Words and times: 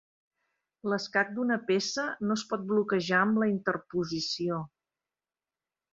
L'escac 0.93 1.29
d'una 1.35 1.57
peça 1.67 2.07
no 2.29 2.39
es 2.41 2.45
pot 2.53 2.65
bloquejar 2.73 3.23
amb 3.27 3.41
la 3.43 3.51
interposició. 3.55 4.63